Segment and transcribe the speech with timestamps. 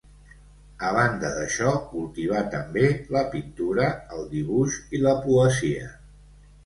[0.87, 5.93] A banda d'això, cultivà també la pintura, el dibuix i la poesia.